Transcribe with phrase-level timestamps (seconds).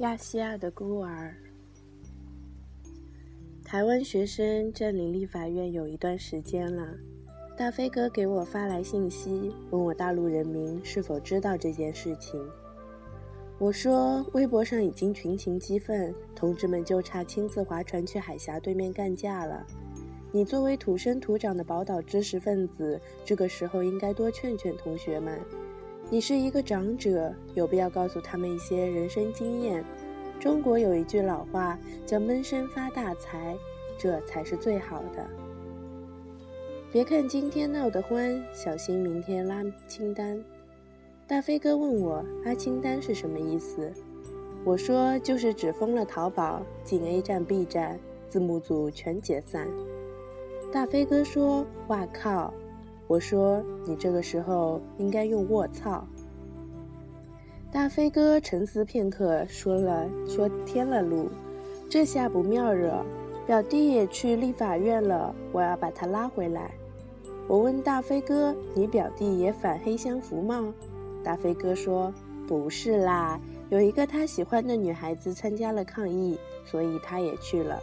[0.00, 1.34] 亚细亚的孤儿。
[3.64, 6.86] 台湾学生占领立法院有一段时间了，
[7.56, 12.38] 大飞哥给我发来信息，问我大陆人民是否知道这件事情。
[13.58, 19.66] 我说，微博上已经群情激愤，同志们就差亲自划船去海峡对面干架了。
[20.30, 25.40] 你作为土生土长的宝岛知识分子，这个时候应该多劝劝同学们。
[26.08, 29.84] 你是一个长者，有必要告诉他们一些人生经验。
[30.38, 33.56] 中国有一句老话叫“闷声发大财”，
[33.98, 35.26] 这才是最好的。
[36.92, 40.40] 别看今天闹得欢，小心明天拉清单。
[41.26, 43.92] 大飞哥问我拉清单是什么意思，
[44.64, 47.98] 我说就是只封了淘宝，进 A 站、B 站，
[48.28, 49.66] 字幕组全解散。
[50.72, 52.54] 大飞哥说：“哇靠！”
[53.06, 56.06] 我说：“你这个时候应该用卧槽。”
[57.70, 61.28] 大飞哥沉思片刻，说了说添了路，
[61.88, 63.04] 这下不妙了。
[63.46, 66.72] 表弟也去立法院了，我要把他拉回来。
[67.46, 70.74] 我问大飞哥：“你表弟也反黑箱服吗？”
[71.22, 72.12] 大飞哥说
[72.48, 77.80] ：“不是啦，有一个他喜欢的女孩子参加了抗议，所以他也去了。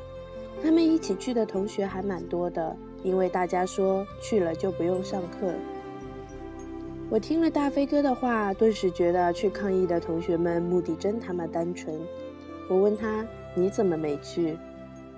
[0.61, 5.53] 他们一起去的同学还蛮多的。”因为大家说去了就不用上课。
[7.09, 11.99] 我听了大飞哥的话，顿时觉得去抗议的同学们目的真他妈单纯。
[12.69, 14.57] 我问他：“你怎么没去？”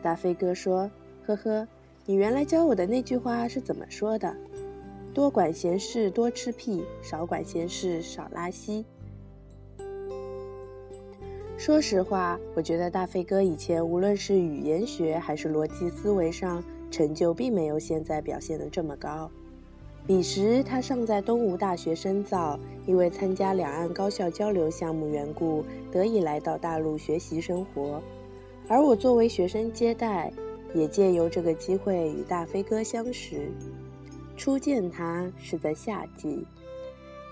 [0.02, 0.90] 大飞哥说
[1.26, 1.68] ：“呵呵，
[2.06, 4.36] 你原来教我的那句话是怎么说的？
[5.14, 8.84] 多管闲事多吃屁，少管闲事少拉稀。”
[11.58, 19.30] 说实话，我觉得大飞哥以前无论是语言学还是逻辑思维上，成就并没有现在表现的这么高。
[20.08, 28.02] 彼时他尚在东吴大学深造，因为参加两岸高校交流项目缘故，得以来到大陆学习生活。
[28.68, 30.32] 而我作为学生接待，
[30.76, 33.52] 也借由这个机会与大飞哥相识。
[34.38, 36.46] 初见他是在夏季，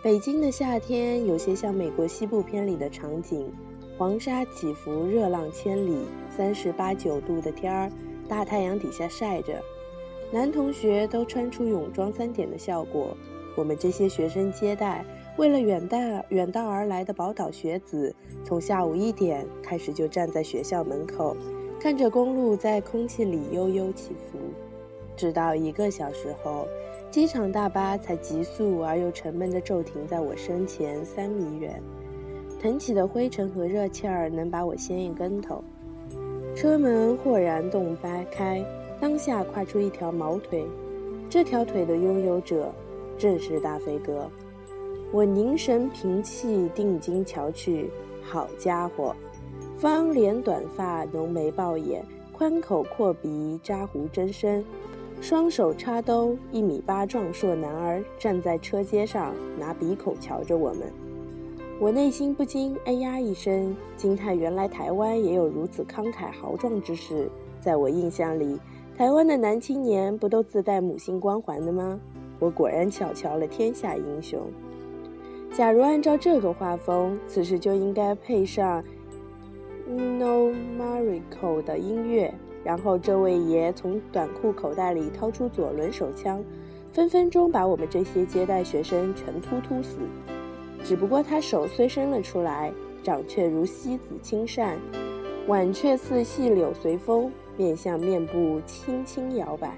[0.03, 3.51] 北京的夏天有些像美国西部片里的场景，
[3.97, 5.97] 黄沙起伏，热浪千里，
[6.35, 7.91] 三十八九度的天儿。
[8.27, 9.61] 大太阳底下晒着，
[10.31, 13.15] 男同学都穿出泳装三点的效果。
[13.55, 15.05] 我们这些学生接待，
[15.37, 15.97] 为了远道
[16.29, 21.37] 远道而来的宝岛学子，从下午一点开始就站在学校门口，
[21.79, 24.39] 看着公路在空气里悠悠起伏，
[25.15, 26.67] 直到一个小时后，
[27.11, 31.79] 机场大巴才急速而又沉闷地骤停在我身前三米远，
[32.59, 35.63] 腾起的灰尘和热气儿能把我掀一跟头。
[36.55, 38.63] 车门豁然洞掰开，
[38.99, 40.65] 当下跨出一条毛腿，
[41.27, 42.71] 这条腿的拥有者
[43.17, 44.29] 正是大飞哥。
[45.11, 47.89] 我凝神屏气，定睛瞧去，
[48.21, 49.15] 好家伙，
[49.77, 54.63] 方脸短发，浓眉暴眼，宽口阔鼻，扎胡真深，
[55.21, 60.81] 双手插兜，一米八壮硕男儿站在车街上，拿鼻孔瞧着我们。
[61.79, 67.29] 我内心不禁哎呀一声，惊叹原来台湾也有如此慷慨豪壮之士。
[67.59, 68.59] 在我印象里，
[68.95, 71.99] 台湾的男青年不都自带母性光环的吗？
[72.39, 74.39] 我果然巧瞧了天下英雄。
[75.51, 78.83] 假如按照这个画风，此时就应该配上
[79.91, 86.43] 《No Miracle》的音乐，然后这位爷从短裤口袋里掏出左轮手枪，
[86.91, 89.97] 分分钟把我们这些接待学生全突突死。
[90.83, 94.77] 只不过他手虽伸了出来，掌却如西子轻扇，
[95.47, 99.75] 腕却似细柳随风，面向面部轻轻摇摆，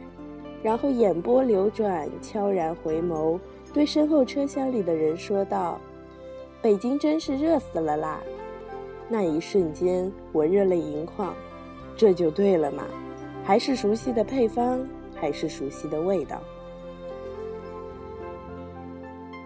[0.63, 3.39] 然后眼波流转，悄然回眸，
[3.73, 5.79] 对身后车厢里的人说道
[6.61, 8.19] ：“北京真是热死了啦！”
[9.07, 11.35] 那一瞬间，我热泪盈眶。
[11.95, 12.83] 这就对了嘛，
[13.43, 14.85] 还是熟悉的配方，
[15.15, 16.41] 还是熟悉的味道。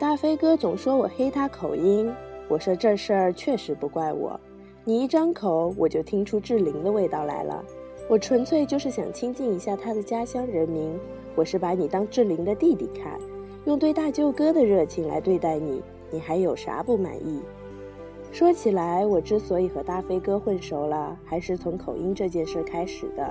[0.10, 2.12] 大飞哥总说我黑他口音，
[2.48, 4.40] 我说这事儿确实不怪我，
[4.84, 7.64] 你一张口我就听出志玲的味道来了，
[8.08, 11.00] 我纯粹就是想亲近一下他的家乡人民，
[11.36, 13.20] 我是把你当志玲的弟弟看，
[13.66, 15.80] 用对大舅哥的热情来对待你，
[16.10, 17.40] 你还有啥不满意？
[18.32, 23.30] 说起来，我之所以和大飞哥混熟了，还是从口音这件事开始的，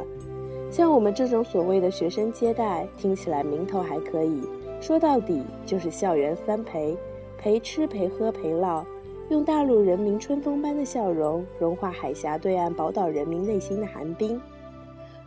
[0.71, 4.43] 像我们这种所谓的学生接待，听起来名头还可以。
[4.81, 6.97] 说到底就是校园三陪，
[7.37, 8.85] 陪吃陪喝陪唠，
[9.29, 14.41] 用大陆人民春风般的笑容融化海峡对岸宝岛人民内心的寒冰。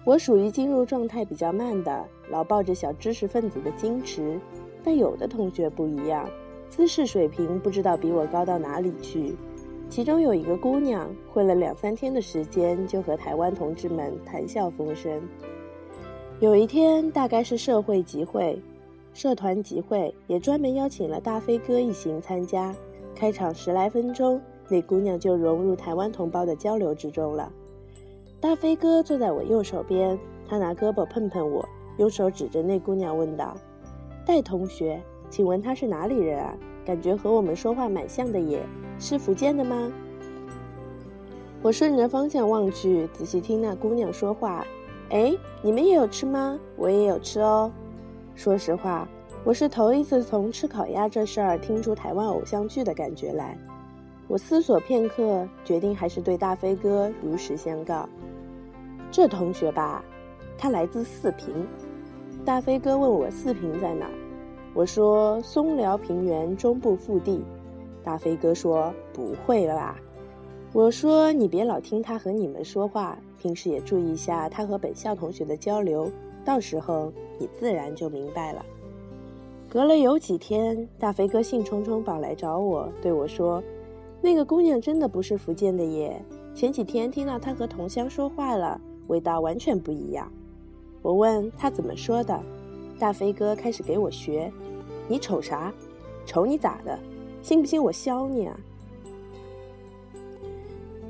[0.04, 4.40] 我属于进入状态比较慢的，老抱着小知识分子的矜持，
[4.84, 6.28] 但有的同学不一样，
[6.70, 9.36] 姿势水平不知道比我高到哪里去。
[9.90, 15.22] 其中有一个姑娘，混了两三天的时间，就和台湾同志们谈笑风生。
[16.40, 18.60] 有一天，大概是社会集会、
[19.14, 22.74] 社团集会，也专门邀请了大飞哥一行参加。
[23.14, 27.52] 开场十来分钟，那姑娘就融入台湾同胞的交流之中了。
[28.40, 30.18] 大飞哥坐在我右手边，
[30.48, 31.68] 他拿胳膊碰碰我，
[31.98, 33.56] 用手指着那姑娘问道
[34.26, 35.00] ：“戴同学，
[35.30, 36.58] 请问他是哪里人啊？
[36.84, 38.66] 感觉和我们说话蛮像的耶，
[38.98, 39.92] 是福建的吗？”
[41.62, 44.66] 我顺着方向望去，仔细听那姑娘说话。
[45.10, 46.58] 哎，你们也有吃吗？
[46.78, 47.72] 我也有吃哦。
[48.36, 49.08] 说实话。
[49.44, 53.58] 我是头一次从吃烤鸭这事儿听出台湾偶像剧的感觉来。
[54.28, 58.08] 我思索片刻，决定还是对大飞哥如实相告。
[59.10, 60.04] 这同学吧，
[60.58, 61.66] 他来自四平。
[62.46, 64.08] 大飞哥问我四平在哪，
[64.74, 67.44] 我说松辽平原中部腹地。
[68.04, 70.00] 大飞哥说不会吧？
[70.72, 76.10] 我说你别老听他和你们说话，平时也注意一下他和本校同学的交流，
[76.46, 77.12] 到时候
[77.42, 78.64] 你自然就明白了。
[79.68, 83.64] 隔了有几天，大飞哥兴冲冲跑来找我，对我说
[84.22, 86.24] ：“那个姑娘真的不是福建的耶，
[86.54, 90.32] 前几天听到她和同乡说话了，味道完全不一样。”
[91.02, 92.40] 我问他怎么说的，
[93.00, 94.54] 大飞哥开始给我学
[95.10, 95.74] ：“你瞅啥？
[96.28, 97.00] 瞅你咋的？
[97.42, 98.56] 信不信我削你啊？”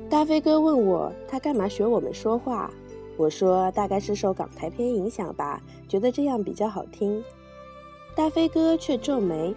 [0.08, 2.72] 大飞哥问我他干嘛学我们说话，
[3.16, 7.22] 我说大概是受港台片影响吧，觉得这样比较好听。
[8.14, 9.54] 大飞哥却皱眉。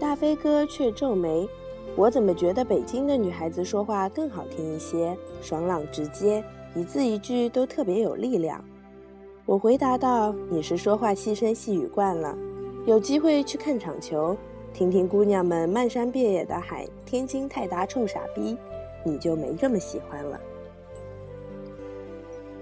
[0.00, 1.48] 大飞哥却皱眉，
[1.94, 6.42] 我怎么觉得北京的女孩子说话更好听一些，爽朗直接，
[6.74, 8.64] 一字一句都特别有力量。
[9.44, 12.36] 我回答道：“你是说话细声细语惯了，
[12.86, 14.36] 有机会去看场球，
[14.72, 18.56] 听听姑娘们漫山遍野的喊‘天津泰达臭傻逼’，
[19.04, 20.40] 你就没这么喜欢了。”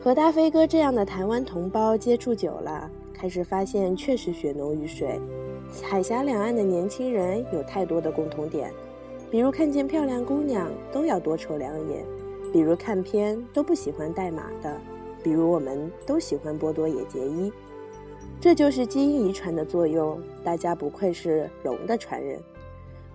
[0.01, 5.21] 和大飞哥这样的台湾同胞接触久了，开始发现确实血浓于水。
[5.83, 8.73] 海峡两岸的年轻人有太多的共同点，
[9.31, 12.05] 比如看见漂亮姑娘都要多瞅两眼，
[12.53, 14.73] 比如看片都不喜欢带码的，
[15.25, 17.53] 比如我们都喜欢波多野结衣。
[18.41, 22.39] 这就是基因遗传的作用，大家不愧是龙的传人。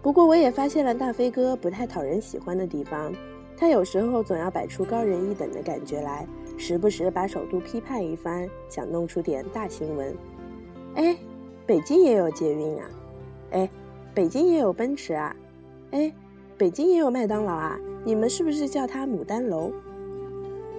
[0.01, 3.13] 不过我也发现了大飞哥不太讨人喜欢的地方，
[3.56, 6.27] 他有时候总要摆出高人一等的感觉来。
[6.57, 10.15] 时不时把首都批判一番，想弄出点大新闻。
[10.95, 11.15] 哎，
[11.65, 12.89] 北京也有捷运啊！
[13.51, 13.69] 哎，
[14.13, 15.35] 北京也有奔驰啊！
[15.91, 16.13] 哎，
[16.57, 17.79] 北京也有麦当劳啊！
[18.03, 19.71] 你们是不是叫它牡丹楼？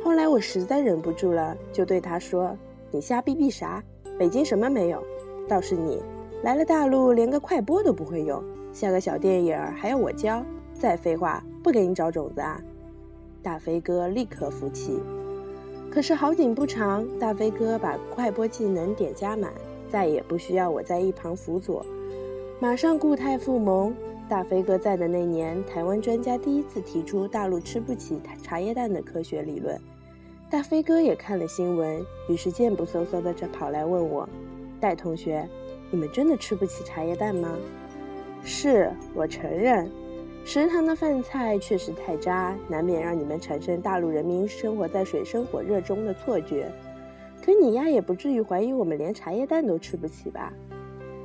[0.04, 2.56] 后来我实在忍不住了，就对他说
[2.92, 3.82] ：“你瞎逼逼啥？
[4.18, 5.02] 北京什么没有？
[5.48, 6.00] 倒是你
[6.42, 8.42] 来了大陆，连个快播都不会用，
[8.72, 10.44] 下个小电影还要我教？
[10.74, 12.60] 再废话，不给你找种子啊！”
[13.42, 15.00] 大飞哥立刻服气。
[15.90, 19.52] 可是好景不长，大飞哥把快播技能点加满，
[19.90, 21.84] 再也不需要我在一旁辅佐，
[22.60, 23.94] 马上固态复萌。
[24.28, 29.78] 大飞哥在的那年，台湾专家第一次提出大陆吃不起茶叶蛋的科学理论。
[30.52, 34.28] 大飞哥也看了新闻，于是贱不嗖嗖的就跑来问我
[34.78, 35.48] ：“戴同学，
[35.90, 37.56] 你们真的吃不起茶叶蛋吗？”
[38.44, 39.90] 是我承认。
[40.44, 46.70] 食堂的饭菜确实太渣，难免让你们产生大陆人民生活在水深火热中的错觉。
[47.42, 50.52] 可你呀，也不至于怀疑我们连茶叶蛋都吃不起吧？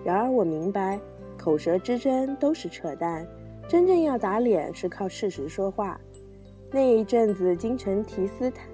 [0.05, 0.97] 然而我明白，
[1.37, 3.27] 口舌之争都是扯淡，
[3.67, 5.99] 真正要打脸是靠事实说话。
[6.71, 8.65] 那一阵子，京城提斯坦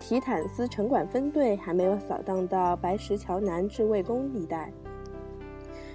[0.00, 4.72] 提坦斯城管分队还没有扫荡到白石桥南至魏公一带。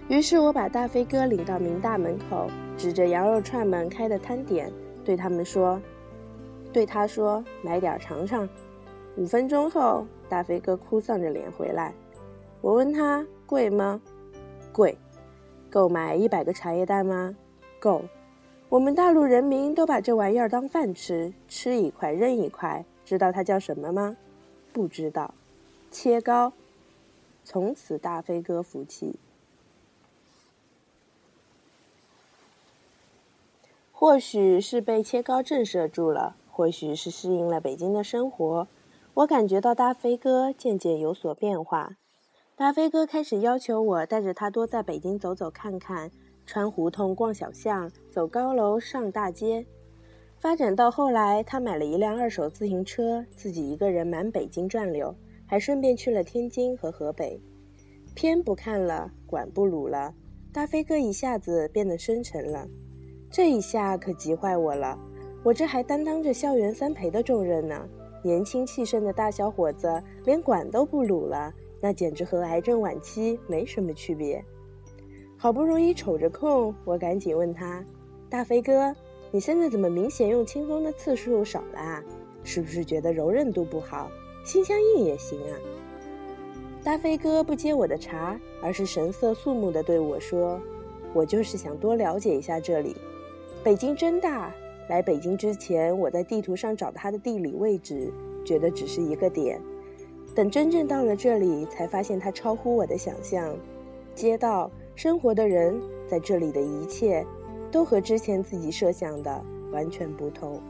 [0.09, 4.71] 于是我把大飞哥领到明大门口，指着羊肉串们开的摊点，
[5.05, 5.81] 对他们说
[6.73, 8.47] ：“对他说，买点尝尝。”
[9.15, 11.93] 五分钟后，大飞哥哭丧着脸回来。
[12.59, 14.01] 我问他：“贵吗
[14.73, 14.97] ？”“贵。
[15.71, 17.33] ”“够买一百个茶叶蛋吗
[17.79, 18.01] ？”“够。”
[18.67, 22.83] 我们大陆人民都把这玩意儿当饭吃，吃一块扔一块。
[23.13, 24.17] 知道它叫什么吗？
[24.71, 25.35] 不知道。
[25.91, 26.51] 切糕。
[27.43, 29.19] 从此，大飞哥服气。
[33.91, 38.67] 或许是被切糕震慑住了，或许是适应了北京的生活，
[39.13, 41.97] 我感觉到大飞哥渐渐有所变化。
[42.55, 46.09] 大飞哥开始要求我带着他多在北京走走看看，
[46.47, 49.67] 穿胡同逛小巷，走高楼上大街。
[50.43, 57.41] 发展到后来，他买了一辆二手自行车，自己一个人满北京转溜，还顺便去了天津和河北。
[58.13, 60.13] 偏不看了，管不撸了。
[60.51, 62.67] 大飞哥一下子变得深沉了，
[63.31, 64.99] 这一下可急坏我了。
[65.45, 67.87] 我这还担当着校园三陪的重任呢，
[68.21, 74.43] 年轻气盛的大小伙子连管都不撸了，那简直和癌症晚期没什么区别。
[75.37, 77.81] 好不容易瞅着空，我赶紧问他
[78.29, 78.93] ：“大飞哥，
[79.33, 82.03] 你现在怎么明显用轻松的次数少了啊？
[82.43, 84.07] 是不是觉得柔韧度不好？
[84.45, 85.57] 心相印也行啊？”
[86.85, 90.61] 大飞哥不接我的茬，而是神色肃穆地对我说
[91.15, 92.95] ：“我就是想多了解一下这里，
[93.63, 94.53] 北京真大。”
[94.87, 98.13] 来北京之前，我在地图上找它的地理位置，
[98.45, 99.59] 觉得只是一个点。
[100.35, 103.57] 等真正到了这里，才发现它超乎我的想象。
[104.13, 107.25] 街道、生活的人，在这里的一切，
[107.73, 110.61] 都和之前自己设想的完全不同。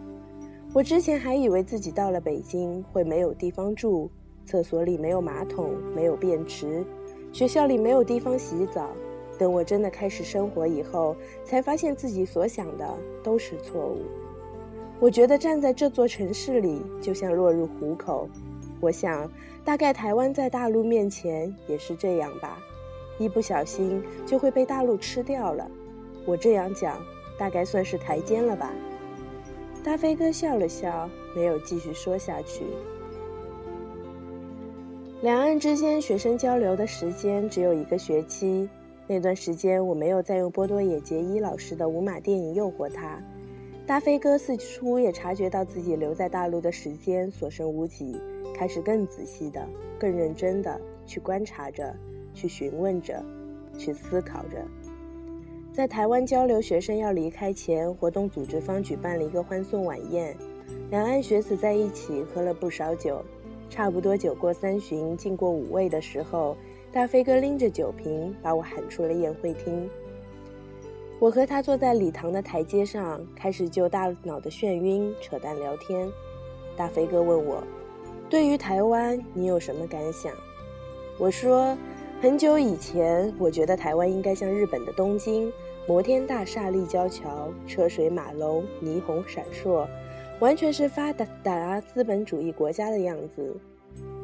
[0.73, 4.09] 我之前还以为自己到了北京会没有地方住，
[4.45, 6.81] 厕所里没有马桶，没有便池，
[7.33, 8.89] 学校里没有地方洗澡。
[9.37, 12.89] 等我真的开始生活以后，才发现自己所想的
[13.21, 13.97] 都是错误。
[15.01, 18.29] 我觉得站在这座城市里，就像落入虎口。
[18.79, 19.29] 我想，
[19.65, 22.59] 大概台湾在大陆面前也是这样吧，
[23.19, 25.69] 一不小心就会被大陆吃掉了。
[26.25, 27.01] 我这样讲，
[27.37, 28.71] 大概算是台阶了吧？
[29.83, 32.63] 大飞哥笑了笑，没有继续说下去。
[35.21, 38.69] 两岸之间学生交流的时间只有一个学期。
[39.05, 43.21] 那段时间，我没有再用波多野结衣老师的无码电影诱惑他。
[43.85, 48.17] 大飞哥似乎也察觉到自己留在大陆的时间所剩无几，
[48.55, 49.67] 开始更仔细的、
[49.99, 51.93] 更认真的去观察着、
[52.33, 53.21] 去询问着、
[53.77, 54.65] 去思考着。
[55.73, 60.37] 在台湾交流学生要离开前，活动组织方举办了一个欢送晚宴，
[60.91, 63.25] 两岸学子在一起喝了不少酒，
[63.71, 66.55] 差不多酒过三巡、敬过五味的时候。
[66.91, 69.89] 大飞哥拎着酒瓶，把我喊出了宴会厅。
[71.17, 76.07] 我和他坐在礼堂的台阶上，开始就大脑的眩晕扯淡聊天。
[76.77, 77.63] 大飞哥问我
[78.29, 80.31] ：“对于台湾，你有什么感想？”
[81.17, 81.75] 我说
[82.23, 85.51] ：“很久以前，我觉得台湾应该像日本的东京，
[85.85, 89.85] 摩天大厦、立交桥、车水马龙、霓虹闪烁，
[90.39, 93.53] 完全是发达达资本主义国家的样子。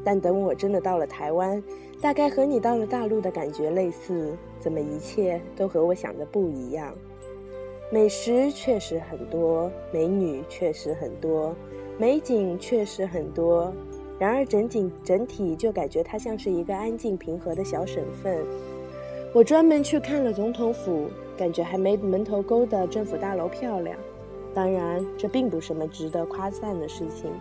[0.01, 1.61] 但等我真的到了台湾，
[2.01, 6.95] 大概和你到了大陆的感觉类似，怎么一切都和我想的不一样？
[7.91, 11.53] 美食确实很多，美女确实很多，
[11.97, 13.73] 美景确实很多。
[14.19, 18.38] 然而整景整体就感觉它像是一个安静平和的小省份。
[19.33, 21.07] 我专门去看了总统府，
[21.38, 23.95] 感觉还没门头沟的政府大楼漂亮。
[24.53, 27.31] 当然，这并不是什么值得夸赞的事情。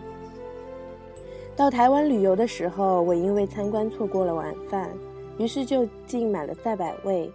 [1.55, 4.89] 到台湾旅游的时候，我因为参观错过了晚饭，
[5.37, 7.29] 于是就近买了赛百味。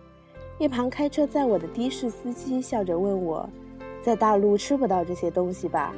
[0.58, 3.46] 一旁开车载我的的士司机笑着问我
[4.00, 5.92] ：“在大陆吃不到这些东西吧？”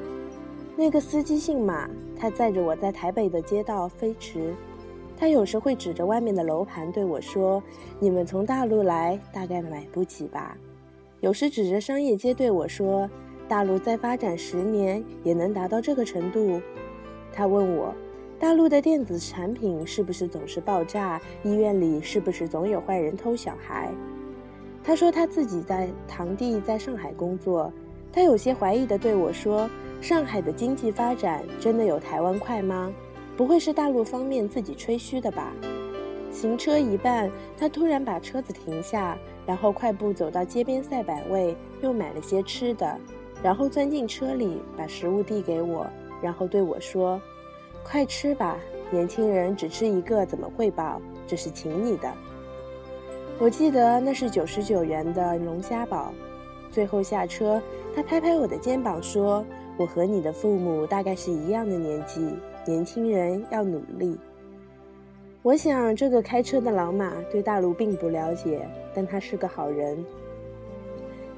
[0.78, 4.54] 那个司机姓马，他载着我在台北的街道飞驰。
[5.16, 7.62] 他有时会指着外面的楼盘对我说
[7.98, 10.54] ：“你们从大陆来，大概买不起吧？”
[11.20, 13.08] 有时指着商业街对我说
[13.48, 16.60] ：“大陆再发展十年也能达到这个程度。”
[17.32, 17.94] 他问我。
[18.38, 21.18] 大陆的电子产品是不是总是爆炸？
[21.42, 23.90] 医院里是不是总有坏人偷小孩？
[24.84, 27.72] 他说他自己在堂弟在上海工作，
[28.12, 32.92] 他有些怀疑地对我说：“上海的经济发展真的有台湾快吗？
[33.36, 35.52] 不会是大陆方面自己吹嘘的吧？”
[36.30, 42.98] 行车一半，他突然把车子停下，然后快步走到街边赛百味，又买了些吃的，
[43.42, 45.86] 然后钻进车里，把食物递给我，
[46.22, 47.20] 然后对我说。
[47.82, 48.58] 快吃吧，
[48.90, 51.00] 年轻人只吃一个怎么会饱？
[51.26, 52.12] 这是请你的。
[53.38, 56.12] 我记得那是九十九元的龙虾堡。
[56.70, 57.62] 最后下车，
[57.94, 59.42] 他拍拍我的肩膀说
[59.76, 62.28] ：“我和你的父母大概是一样的年纪，
[62.66, 64.18] 年轻人要努力。”
[65.42, 70.04] 我想这个开车的老马对大陆并不了解，但他是个好人。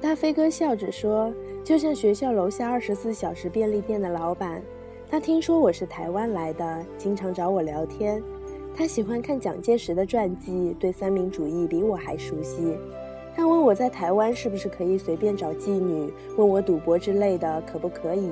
[0.01, 1.31] 大飞哥笑着说
[1.63, 4.61] ：“就像学校楼下二十四小时便利店的老板。”
[5.11, 8.23] 他听说我是台湾来的，经常找我聊天。
[8.75, 12.77] 他喜欢看蒋介石的传记，对三民主义比我还熟悉。
[13.35, 18.31] 他问我在台湾是不是可以随便找妓女，问我赌博之类的可不可以，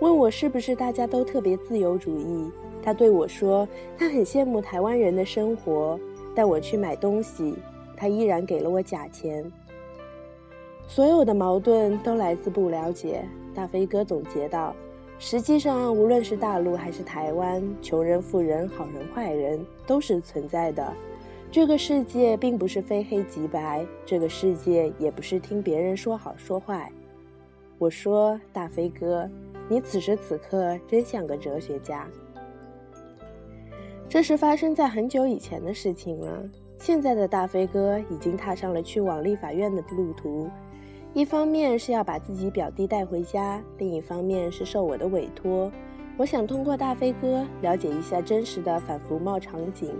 [0.00, 2.50] 问我是不是大家都特别自由主义。
[2.82, 5.98] 他对我说，他很羡慕台湾人的生活，
[6.34, 7.54] 但我去买东西，
[7.96, 9.50] 他依然给了我假钱。
[10.88, 13.24] 所有的矛盾都来自不了解。
[13.54, 14.74] 大飞哥总结道。
[15.18, 20.92] 实际上，无论是大陆还是台湾，穷人、富人、好人、坏人都是存在的。
[21.52, 26.90] 这个世界并不是非黑即白，这个世界也不是听别人说好说坏。
[27.76, 29.28] 我说：“大飞哥，
[29.68, 32.08] 你此时此刻真像个哲学家。”
[34.08, 36.42] 这是发生在很久以前的事情了。
[36.78, 40.48] 现在的大飞哥已经踏上了去往立法院的路途，
[41.12, 45.70] 一方面是要把自己表弟带回家，另一方面是受我的委托，
[46.16, 49.94] 我想通过大飞哥了解一下真实的反服贸场景。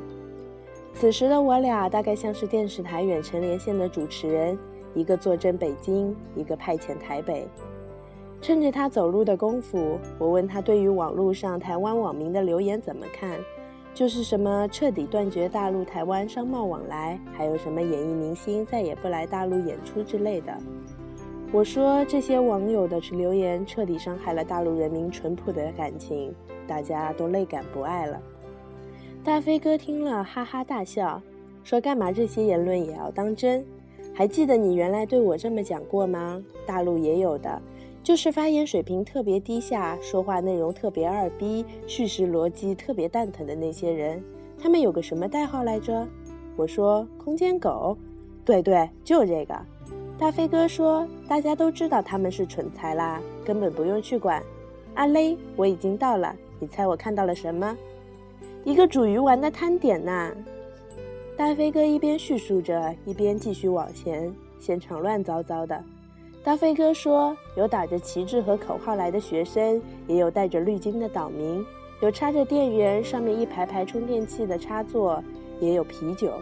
[0.95, 4.57] 此时的我俩大概像是电视台远程连线的主持人，
[4.95, 7.49] 一个坐镇北京，一个派遣台北。
[8.41, 13.39] 趁着他走路的功夫，我问他对于网络上台湾网民的留言怎么看。
[13.95, 20.57] 就是什么彻底断绝大陆台湾商贸往来，还有什么演艺明星再也不来大陆演出之类的。
[21.53, 26.35] 我说这些网友的留言彻底伤害了大陆人民淳朴的感情，
[26.67, 28.19] 大家都泪感不爱了。
[29.25, 31.23] 大飞哥听了哈哈大笑，
[31.63, 33.65] 说：“干嘛这些言论也要当真？
[34.13, 36.43] 还记得你原来对我这么讲过吗？
[36.67, 37.63] 大陆也有的。”
[38.03, 44.21] 就是发言水平特别低下，说话内容特别二逼，叙事逻辑特别蛋疼的那些人，
[44.61, 46.05] 他们有个什么代号来着？
[46.57, 47.97] 我说空间狗，
[48.45, 49.55] 对对，就这个。
[50.19, 54.43] 大飞哥说，大家都知道他们是蠢材啦，根本不用去管。
[54.95, 57.79] 阿勒，我已经到了，你猜我看到了什么？
[58.65, 60.33] 一个煮鱼丸的摊点呐。
[61.37, 65.83] 大飞哥一边叙述着，一边继续往前，现场乱糟糟的。
[66.45, 71.65] 大飞哥说：“有打着旗帜和口号来的学生，也有带着绿巾的岛民，
[72.01, 75.23] 有插着电源、上面一排排充电器的插座，
[75.59, 76.33] 也有啤酒。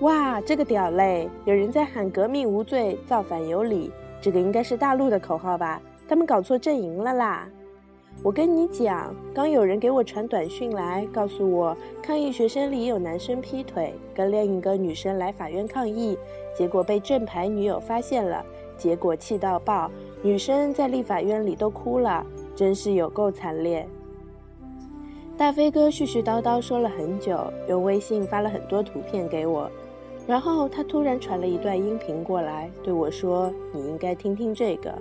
[0.00, 1.28] 哇，这个屌嘞！
[1.46, 5.80] 有人在喊‘革命无罪，造反有理’，这个应该是大陆的口号吧？
[6.06, 7.48] 他们搞错阵营了啦！
[8.22, 16.18] 我跟你讲，刚有人给我传短信来，告诉我抗议学生里有男生劈腿，跟另一个女生来法院抗议，
[16.54, 18.44] 结果被正牌女友发现了。”
[18.76, 19.90] 结果气到爆，
[20.22, 23.86] 女生在立法院里都哭了，真是有够惨烈。
[25.36, 29.70] 大飞哥絮絮叨叨说了很久，用微信发了很多图片给我，
[30.26, 34.92] 然后他突然传了一段音频过来，对我说：“你应该听听这个。”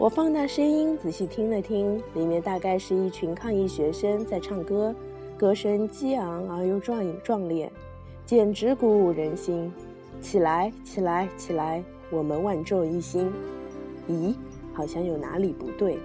[0.00, 4.94] 我放大声音仔细听了听，里面大概是一群抗议学生在唱歌，
[5.36, 7.70] 歌声激昂而又壮壮烈，
[8.24, 9.70] 简直鼓舞人心。
[10.22, 11.84] 起来，起来，起来！
[12.10, 13.30] 我们万众一心。
[14.08, 14.34] 咦，
[14.72, 15.98] 好像有哪里不对。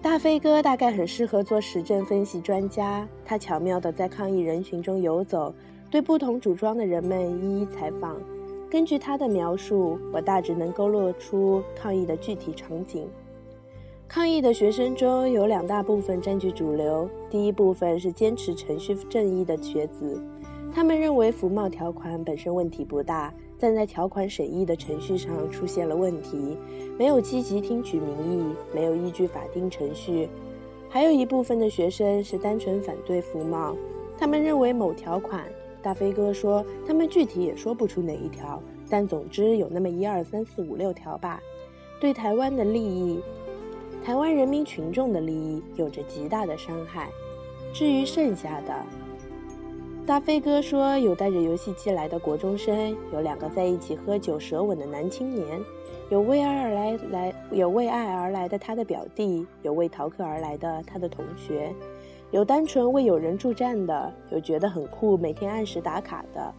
[0.00, 5.52] 大飞哥大概很适合做时政分析专家，他巧妙地在抗议人群中游走，
[5.90, 8.20] 对不同主装的人们一一采访。
[8.74, 13.08] 根据他的描述，我大致能勾勒出抗议的具体场景。
[14.08, 20.20] 抗议的学生中有两大部分占据主流，第一部分是坚持程序正义的学子。
[20.72, 26.58] 他们认为服贸条款本身问题不大，但在条款审议的程序上出现了问题，
[26.98, 30.28] 没有积极听取民意，没有依据法定程序。
[30.88, 33.76] 还有一部分的学生是单纯反对服贸，
[34.18, 35.44] 他们认为某条款，
[35.84, 41.38] 大飞哥说他们具体也说不出哪一条，但总之有那么一二三四五六条吧，
[42.00, 43.20] 对台湾的利益，
[44.02, 47.10] 台湾人民群众的利益有着极大的伤害。
[47.74, 48.74] 至于剩下的，
[50.06, 55.60] 大飞哥说：“有带着游戏机来的国中生，有两个在一起喝酒舌吻的男青年，
[56.08, 61.74] 有为爱而来来有为爱而来的他的表弟，有为逃课而来的他的同学，
[62.30, 66.52] 有单纯为友人助战的，有觉得很酷每天按时打卡的。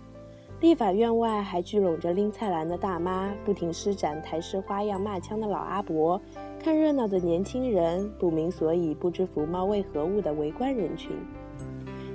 [0.62, 6.20] 立法院外还聚拢着拎菜篮的大妈，不停施展台式花样骂枪的老阿伯，
[6.60, 11.12] 看热闹的年轻人，不明所以不知福猫为何物的围观人群。”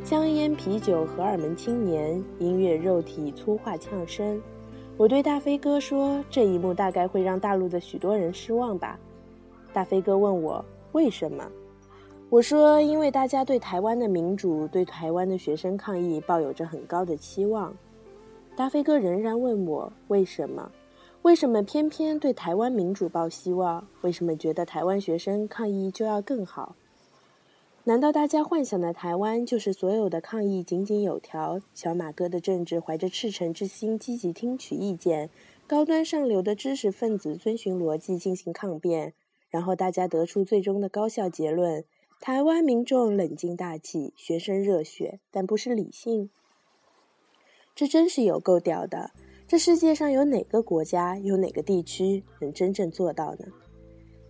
[0.03, 4.41] 香烟、啤酒、荷尔蒙、青年、音乐、肉体、粗话、呛声。
[4.97, 8.99] 我对大飞哥说：“这一幕大概会让大陆的许多人失望吧。”
[9.73, 11.45] 大飞哥问我为什么，
[12.31, 17.77] 我说：“因为大家对台湾的民主、对台湾的学生抗议抱有着很高的期望。”
[18.55, 20.71] 大飞哥仍然问我为什么，
[21.23, 23.85] 为什么偏偏对台湾民主抱希望？
[24.03, 26.77] 为什么觉得台湾学生抗议就要更好？
[27.83, 35.31] 难道大家幻想的台湾就是所有的抗议井井有条，小马哥的政治怀着赤诚之心积极听取意见，
[35.66, 39.14] 高端上流的知识分子遵循逻辑进行抗辩，
[39.49, 41.83] 然后大家得出最终的高效结论：
[42.21, 46.29] 台湾民众冷静大气，学生热血，但不是理性。
[47.75, 49.11] 这真是有够屌的！
[49.49, 53.47] 这世界上有哪个国家、有哪个地区能真正做到呢？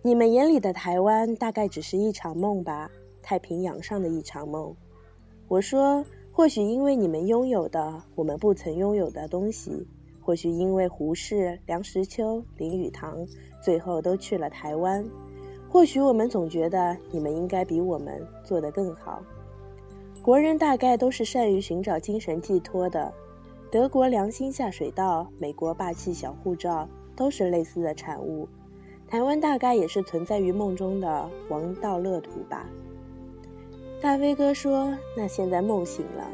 [0.03, 2.89] 你们眼里的台湾，大概只是一场梦吧。
[3.21, 4.73] 太平洋上的一场梦，
[5.49, 9.85] 我说或许因为你们拥有的我们不曾拥有的东西，
[10.21, 13.27] 或许因为胡适、梁实秋、林语堂
[13.61, 15.05] 最后都去了台湾，
[15.71, 19.23] 或许我们总觉得你们应该比我们做得更好。
[20.21, 23.11] 国人大概都是善于寻找精神寄托的，
[23.71, 28.47] 德国良心下水道，美国霸气小护照，都是类似的产物。
[29.07, 32.69] 台湾大概也是存在于梦中的王道乐土吧。
[34.01, 36.27] 大飞哥说：“那现在梦醒了，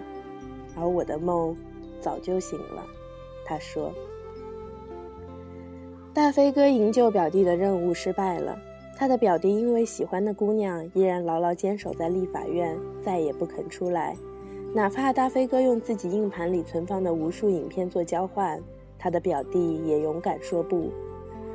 [0.76, 1.56] 而我的梦
[2.02, 2.84] 早就醒了。”
[3.46, 3.92] 他说
[6.14, 8.58] ：“大飞哥营救表弟的任务失败了，
[9.00, 14.18] 他的表弟因为喜欢的姑娘依然牢牢坚守在立法院，再也不肯出来。
[14.74, 18.60] 哪怕大飞哥用自己硬盘里存放的无数影片做交换，
[18.98, 20.90] 他的表弟也勇敢说不。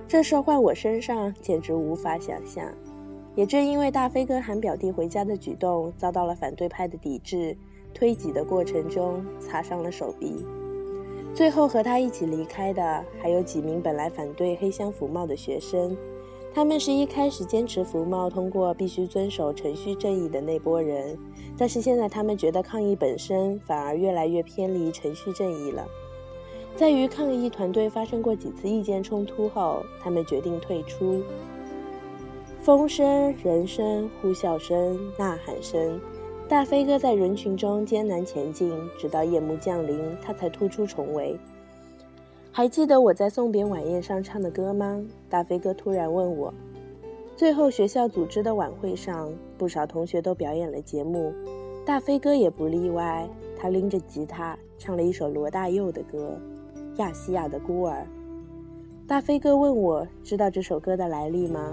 [0.06, 2.64] 这事换我身上简直无法想象。”
[3.34, 7.56] 也正因为大飞哥喊表弟回家的举动遭到了反对派的抵制，
[7.92, 10.46] 推挤的过程中擦伤了手臂。
[11.34, 15.96] 最后和他一起离开的还有几名本来反对黑箱服贸的学生，
[16.54, 21.18] 他们是一开始坚持服贸通过必须遵守程序正义的那波人，
[21.56, 25.86] 但是现在他们觉得抗议本身反而越来越偏离程序正义了。
[26.76, 31.22] 在与抗议团队发生过几次意见冲突后，他们决定退出。
[32.60, 35.98] 风声、人声、呼啸声、呐喊声，
[36.48, 41.38] 大飞哥在人群中艰难前进，直到夜幕降临，他才突出重围。
[42.54, 45.02] 还记得我在送别晚宴上唱的歌吗？
[45.30, 46.52] 大飞哥突然问我。
[47.34, 51.32] 最后学校组织的晚会上，不少同学都表演了节目，
[51.86, 53.26] 大飞哥也不例外。
[53.56, 56.38] 他拎着吉他唱了一首罗大佑的歌
[56.98, 57.96] 《亚细亚的孤儿》。
[59.06, 61.72] 大飞哥问我知道这首歌的来历吗？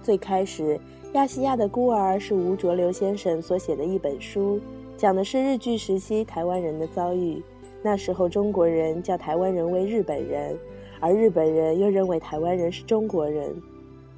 [0.00, 0.76] 最开始，
[1.14, 4.60] 《亚细亚的孤儿》是吴浊流先生所写的一本书，
[4.96, 7.42] 讲的是日据时期台湾人的遭遇。
[7.86, 10.58] 那时候，中国人叫台湾人为日本人，
[11.00, 13.54] 而日本人又认为台湾人是中国人。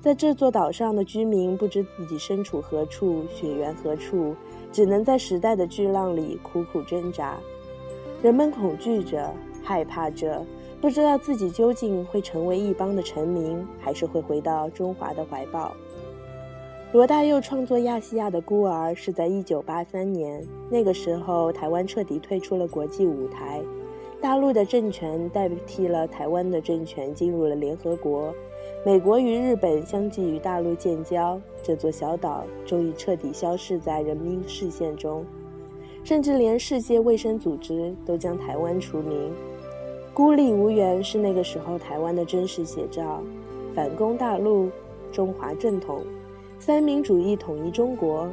[0.01, 4.37] 在这座岛上的居民不知自己身处何处、血缘何处，
[4.71, 7.37] 只能在时代的巨浪里苦苦挣扎。
[8.23, 10.47] 人们恐惧着，害怕着。
[10.81, 15.75] 不知道自己究竟会成为一邦的臣民，还是会回到中华的怀抱。
[16.97, 23.61] 罗大佑创作《亚细亚的孤儿》是在1983年，那个时候台湾彻底退出了国际舞台，
[24.19, 28.33] 大陆的政权代替了台湾的政权进入了联合国，
[28.83, 35.23] 美国与日本相继与大陆建交，这座小岛终于彻底消失在人民视线中，
[36.03, 39.31] 甚至连世界卫生组织都将台湾除名。
[40.15, 43.23] 孤立无援是那个时候台湾的真实写照，
[43.75, 44.71] 反攻大陆，
[45.13, 46.01] 中华正统，
[46.59, 48.29] 三民主义统一中国，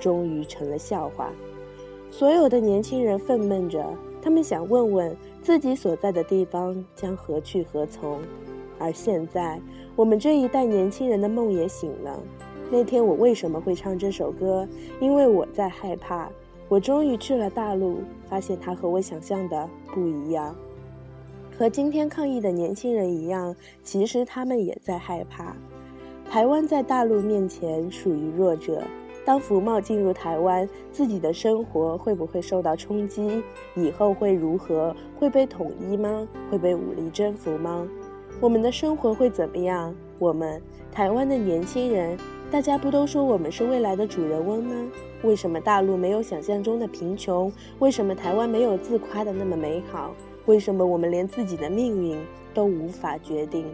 [0.00, 1.30] 终于成了笑话。
[2.10, 3.84] 所有的年轻人愤懑着，
[4.22, 8.18] 他们想问问自己所在的地方将何去何从。
[8.78, 9.60] 而现在，
[9.96, 12.20] 我们这一代年轻人的梦也醒了。
[12.70, 14.66] 那天我为什么会唱这首歌？
[15.00, 16.30] 因为我在害怕。
[16.66, 20.56] 我终于去了大陆，发现它和我想象的不一样。
[21.56, 25.54] 和今天抗议的年轻人一样，其实他们也在害怕。
[26.30, 28.82] 台湾在大陆面前属于弱者。
[29.24, 33.42] 当福茂进入台湾，自己的生活会不会受到冲击？
[33.74, 34.94] 以后会如何？
[35.18, 36.28] 会被统一吗？
[36.50, 37.88] 会被武力征服吗？
[38.40, 39.94] 我们的生活会怎么样？
[40.18, 40.60] 我们
[40.92, 42.18] 台湾的年轻人，
[42.50, 44.74] 大家不都说我们是未来的主人翁吗？
[45.22, 47.50] 为什么大陆没有想象中的贫穷？
[47.78, 50.14] 为什么台湾没有自夸的那么美好？
[50.44, 52.18] 为什么我们连自己的命运
[52.52, 53.64] 都无法决定？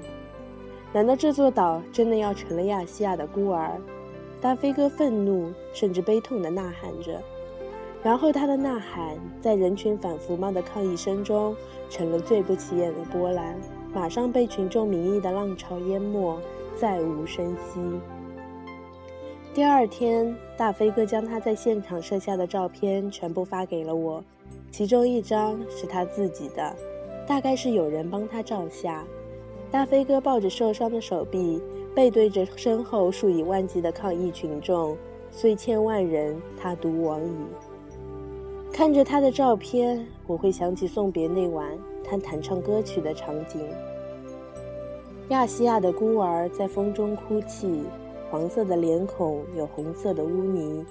[0.93, 3.71] 难道这座岛真的要成了亚细亚的孤儿？
[4.41, 7.21] 大飞哥愤怒甚至悲痛地呐喊着，
[8.03, 11.55] 然后他的呐喊在人群反服贸的抗议声中
[11.89, 13.55] 成了最不起眼的波澜，
[13.93, 16.37] 马上被群众民意的浪潮淹没，
[16.75, 17.81] 再无声息。
[19.55, 24.25] 第二天，大飞哥将他在现场摄下的照片全部发给了我。
[24.73, 26.75] 其中一张是他自己的，
[27.27, 29.05] 大概是有人帮他照下。
[29.71, 31.63] 大飞哥抱着受伤的手臂，
[31.95, 34.97] 背对着身后数以万计的抗议群众，
[35.31, 37.35] 虽千万人，他独往矣。
[38.73, 43.61] 看着他的照片，我会想起送别那晚他弹唱歌曲的场景。
[45.29, 47.85] 亚细亚的孤儿在风中哭泣，
[48.29, 50.85] 黄色的脸孔有红色的污泥，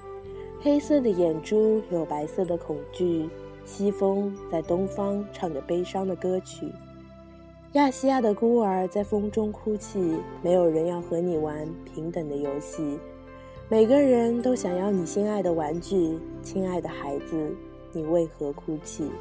[0.61, 3.29] 黑色的眼珠有白色的恐惧。
[3.65, 6.71] 西风在东方唱着悲伤的歌曲，
[7.73, 10.17] 亚细亚的孤儿在风中哭泣。
[10.41, 12.97] 没有人要和你玩平等的游戏，
[13.69, 17.55] 每个人都想要你心爱的玩具，亲爱的孩子。
[17.91, 19.11] 你为何哭泣？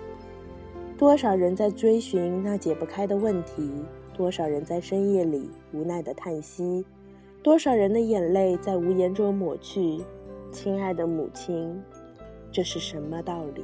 [0.96, 3.70] 多少人在追寻那解不开的问题？
[4.16, 6.86] 多少人在深夜里无奈的叹息？
[7.42, 10.00] 多少人的眼泪在无言中抹去？
[10.50, 11.82] 亲爱的母亲，
[12.50, 13.62] 这是什么道理？